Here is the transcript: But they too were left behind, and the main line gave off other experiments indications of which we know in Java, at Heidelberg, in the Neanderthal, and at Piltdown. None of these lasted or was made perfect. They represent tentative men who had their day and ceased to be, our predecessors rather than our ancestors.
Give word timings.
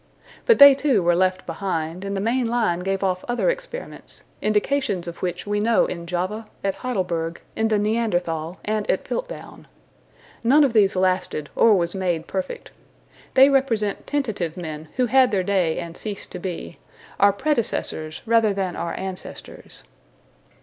But 0.47 0.57
they 0.57 0.73
too 0.73 1.03
were 1.03 1.15
left 1.15 1.45
behind, 1.45 2.03
and 2.03 2.17
the 2.17 2.21
main 2.21 2.47
line 2.47 2.79
gave 2.79 3.03
off 3.03 3.23
other 3.27 3.51
experiments 3.51 4.23
indications 4.41 5.07
of 5.07 5.21
which 5.21 5.45
we 5.45 5.59
know 5.59 5.85
in 5.85 6.07
Java, 6.07 6.47
at 6.63 6.73
Heidelberg, 6.73 7.39
in 7.55 7.67
the 7.67 7.77
Neanderthal, 7.77 8.57
and 8.65 8.89
at 8.89 9.03
Piltdown. 9.03 9.67
None 10.43 10.63
of 10.63 10.73
these 10.73 10.95
lasted 10.95 11.51
or 11.55 11.75
was 11.75 11.93
made 11.93 12.25
perfect. 12.25 12.71
They 13.35 13.47
represent 13.51 14.07
tentative 14.07 14.57
men 14.57 14.87
who 14.95 15.05
had 15.05 15.29
their 15.29 15.43
day 15.43 15.77
and 15.77 15.95
ceased 15.95 16.31
to 16.31 16.39
be, 16.39 16.79
our 17.19 17.31
predecessors 17.31 18.23
rather 18.25 18.53
than 18.55 18.75
our 18.75 18.95
ancestors. 18.99 19.83